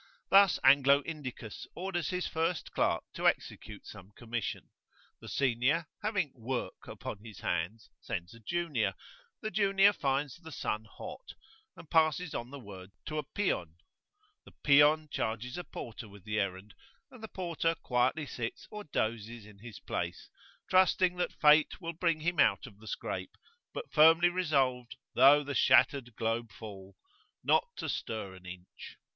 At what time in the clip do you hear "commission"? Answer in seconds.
4.15-4.71